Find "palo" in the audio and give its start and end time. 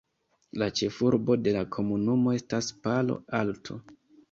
2.87-3.21